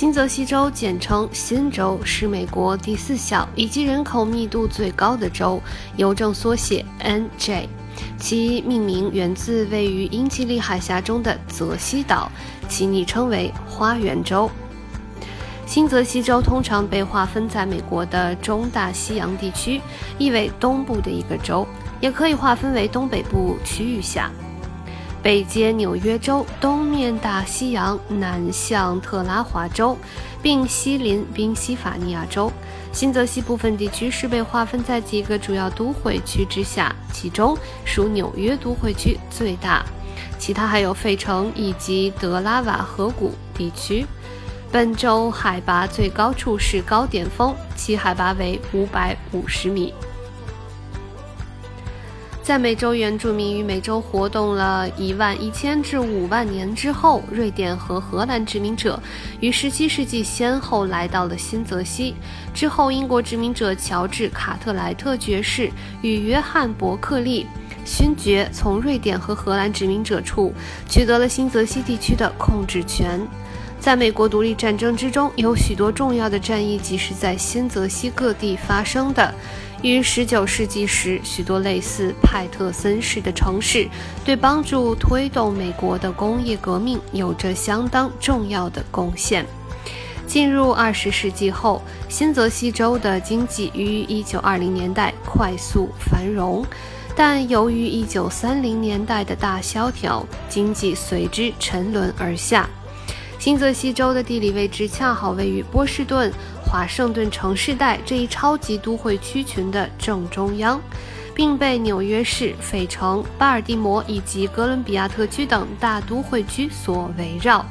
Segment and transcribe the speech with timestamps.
[0.00, 5.60] 新泽西州简称新州，是美国第四小以及人口密度最高的州，
[5.98, 7.66] 邮政缩写 NJ。
[8.18, 12.32] 其命名源自位于英吉利海峡中的泽西岛，
[12.66, 14.50] 其昵称为“花园州”。
[15.68, 19.82] 新泽西州通常被划分在美国的中大西洋地区，
[20.16, 21.66] 意为东部的一个州，
[22.00, 24.30] 也可以划分为东北部区域下。
[25.22, 29.96] 北接纽约州，东面大西洋，南向特拉华州，
[30.40, 32.50] 并西临宾夕法尼亚州。
[32.90, 39.84] 新泽西部分地区是被划分在几个主要都会区之下，其中属纽约都会区最大，
[40.38, 44.06] 其他还有费城以及德拉瓦河谷地区。
[44.72, 49.92] 本州海拔最高处是高点峰，其海拔为五百五十米。
[52.50, 59.00] 在美洲原住民与美洲活动了一万一千至五万年之后，瑞典和荷兰殖民者
[59.38, 62.16] 于十七世纪先后来到了新泽西。
[62.52, 65.70] 之后，英国殖民者乔治·卡特莱特爵士
[66.02, 67.46] 与约翰·伯克利
[67.84, 70.52] 勋爵从瑞典和荷兰殖民者处
[70.88, 73.20] 取得了新泽西地区的控制权。
[73.80, 79.34] 在美国独立战争之中，有许多重要的战役即是在新泽西各地发生的。
[79.82, 83.88] 于19世纪时，许多类似派特森市的城市，
[84.22, 89.46] 对帮助推动美国的工业革命有着相当重要的贡献。
[90.26, 96.62] 进入20世纪后，新泽西州的经济于1920年代快速繁荣，
[97.16, 102.68] 但由于1930年代的大萧条，经济随之沉沦而下。
[103.40, 106.30] 新泽西州的地理位置恰好位于波士顿。
[106.62, 110.78] 华盛顿城市带这一超级都会区群的正中央，
[111.34, 117.64] 并被纽约市、费城、巴尔的摩以及哥伦比亚特区等大都会区所围绕。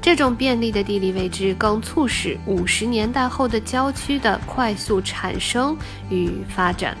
[0.00, 5.76] 这种便利的地理位置更促使五十年代后的郊区的快速产生
[6.08, 6.96] 与发展。